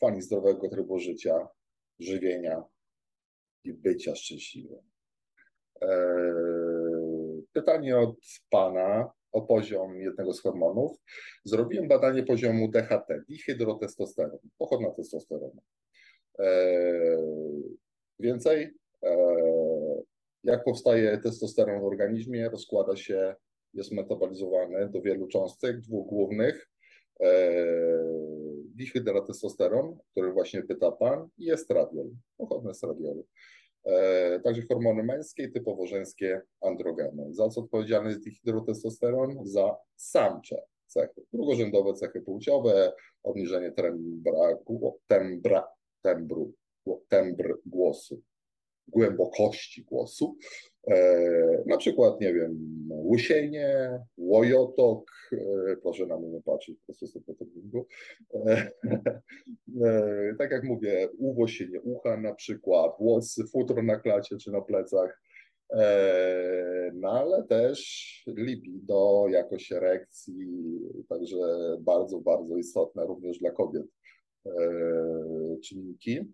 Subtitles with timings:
[0.00, 1.48] fani zdrowego trybu życia,
[1.98, 2.62] żywienia
[3.64, 4.82] i bycia szczęśliwym.
[5.80, 8.16] Eee, pytanie od
[8.50, 10.92] pana o poziom jednego z hormonów.
[11.44, 15.62] Zrobiłem badanie poziomu DHT, dihydrotestosteron, pochodna testosteronu.
[16.38, 17.62] Eee,
[18.18, 20.02] więcej, eee,
[20.44, 23.34] jak powstaje testosteron w organizmie, rozkłada się,
[23.74, 26.68] jest metabolizowany do wielu cząstek, dwóch głównych.
[28.76, 33.26] Dihydrotestosteron, który właśnie pyta Pan, i estradiol, pochodny estradiolu.
[33.84, 37.34] E, także hormony męskie, typowo żeńskie androgeny.
[37.34, 39.36] Za co odpowiedzialny jest dihydrotestosteron?
[39.44, 41.22] Za samcze cechy.
[41.32, 44.58] Drugorzędowe cechy płciowe, obniżenie tembra,
[45.06, 45.68] tembra,
[46.02, 46.52] tembru,
[47.08, 48.22] tembr głosu,
[48.88, 50.36] głębokości głosu.
[50.90, 52.58] E, na przykład, nie wiem,
[52.90, 57.44] łysienie, łojotok, e, proszę na mnie nie patrzeć, po prostu sobie to
[59.86, 65.22] e, Tak jak mówię, uwłosienie ucha na przykład, włosy, futro na klacie czy na plecach,
[66.94, 70.46] no ale też libido, jakość erekcji,
[71.08, 71.36] także
[71.80, 73.86] bardzo, bardzo istotne również dla kobiet.
[75.64, 76.32] Czynniki.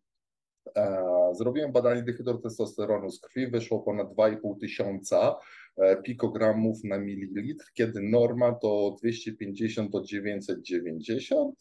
[1.32, 5.36] Zrobiłem badanie dihydrotestosteronu z krwi, wyszło ponad 2,5 tysiąca
[5.76, 11.54] e, pikogramów na mililitr, kiedy norma to 250 do 990,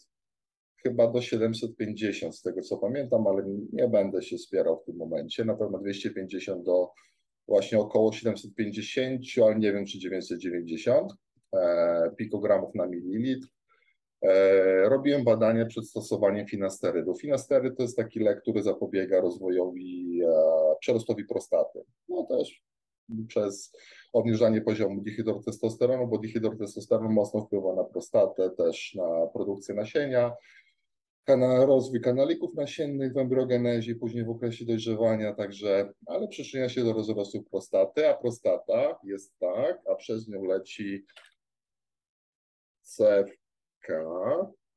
[0.84, 5.46] chyba do 750 z tego co pamiętam, ale nie będę się spierał w tym momencie,
[5.46, 6.90] na pewno 250 do
[7.48, 11.14] właśnie około 750, ale nie wiem czy 990
[11.56, 13.48] e, pikogramów na mililitr.
[14.22, 17.16] E, robiłem badania przed stosowaniem finasterydu.
[17.16, 21.84] Finastery to jest taki lek, który zapobiega rozwojowi, e, przerostowi prostaty.
[22.10, 22.64] No też
[23.28, 23.72] przez
[24.14, 30.32] obniżanie poziomu dihydrotestosteronu, bo dihydrotestosteron mocno wpływa na prostatę, też na produkcję nasienia,
[31.28, 36.94] na rozwój kanalików nasiennych w embryogenezie, później w okresie dojrzewania, także, ale przyczynia się do
[36.94, 41.06] rozrostu prostaty, a prostata jest tak, a przez nią leci
[42.82, 43.41] cew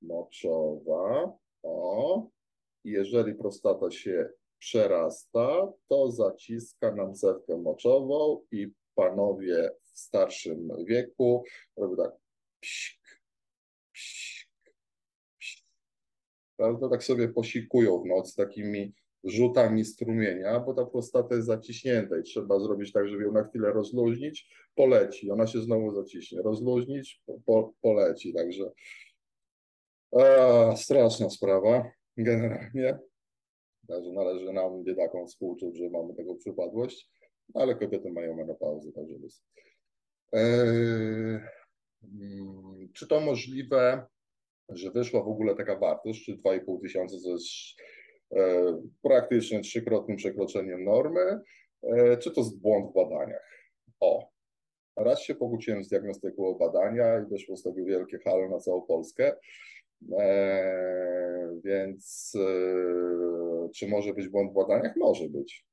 [0.03, 1.39] moczowa.
[1.63, 2.29] O,
[2.85, 4.29] jeżeli prostata się
[4.59, 11.45] przerasta, to zaciska nam cewkę moczową i panowie w starszym wieku
[11.77, 12.13] robią tak
[12.61, 13.23] psik,
[13.93, 14.75] psik,
[15.39, 15.67] psik.
[16.57, 16.89] Prawda?
[16.89, 18.95] Tak sobie posikują w nocy takimi
[19.25, 23.73] rzutami strumienia, bo ta prostata jest zaciśnięta i trzeba zrobić tak, żeby ją na chwilę
[23.73, 28.71] rozluźnić, poleci, ona się znowu zaciśnie, rozluźnić, po, poleci, także.
[30.77, 32.99] Straszna sprawa generalnie,
[33.89, 37.11] także należy nam biedakom współczuć, że mamy tego przypadłość,
[37.55, 39.43] ale kobiety mają menopauzę, także jest.
[40.35, 40.41] E,
[42.03, 44.07] mm, czy to możliwe,
[44.69, 47.47] że wyszła w ogóle taka wartość, czy 2,5 tysiąca to jest
[49.03, 51.41] praktycznie trzykrotnym przekroczeniem normy,
[51.83, 53.49] e, czy to jest błąd w badaniach.
[54.01, 54.29] O,
[54.97, 59.33] raz się pokłóciłem z diagnostyką badania i wyszło z tego wielkie halo na całą Polskę,
[60.19, 62.33] e, więc
[63.75, 64.97] czy może być błąd w badaniach?
[64.97, 65.67] Może być.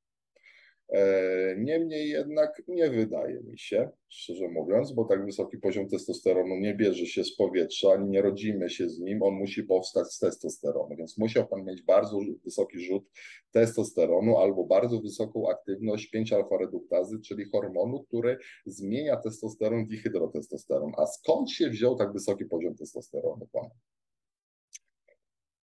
[0.92, 6.74] E, niemniej jednak nie wydaje mi się, szczerze mówiąc, bo tak wysoki poziom testosteronu nie
[6.74, 10.96] bierze się z powietrza, ani nie rodzimy się z nim, on musi powstać z testosteronu,
[10.96, 13.04] więc musiał Pan mieć bardzo wysoki rzut
[13.52, 20.92] testosteronu albo bardzo wysoką aktywność 5-alfa-reduktazy, czyli hormonu, który zmienia testosteron w dihydrotestosteron.
[20.98, 23.70] A skąd się wziął tak wysoki poziom testosteronu Pan?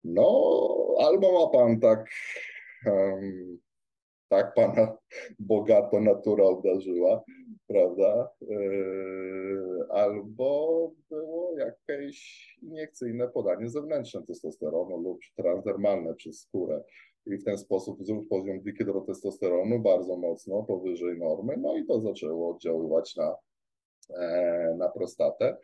[0.03, 0.55] No,
[0.99, 2.09] albo ma Pan tak...
[2.85, 3.66] Um,
[4.29, 4.97] tak pana
[5.39, 7.23] bogato natura obdarzyła,
[7.67, 8.29] prawda?
[8.41, 16.83] Yy, albo było jakieś iniekcyjne podanie zewnętrzne testosteronu lub transdermalne przez skórę.
[17.25, 22.55] I w ten sposób wzrósł poziom dihydrotestosteronu bardzo mocno powyżej normy, no i to zaczęło
[22.55, 23.35] oddziaływać na,
[24.17, 25.57] e, na prostatę.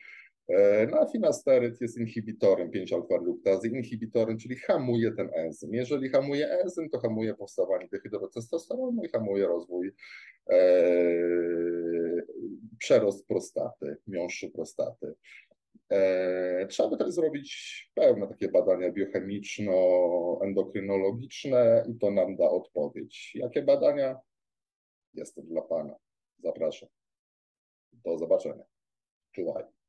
[0.48, 5.74] E, no a finasteryt jest inhibitorem 5-alfa-reduktazy, inhibitorem, czyli hamuje ten enzym.
[5.74, 9.92] Jeżeli hamuje enzym, to hamuje powstawanie dehydrotestosteronu i hamuje rozwój,
[10.50, 10.56] e,
[12.80, 15.14] przerost prostaty, miąższu prostaty.
[15.92, 23.32] E, trzeba by też zrobić pełne takie badania biochemiczno-endokrynologiczne i to nam da odpowiedź.
[23.36, 24.20] Jakie badania?
[25.14, 25.96] Jestem dla Pana.
[26.40, 26.90] Zapraszam.
[27.94, 28.64] Do zobaczenia.
[29.32, 29.83] Czuwaj.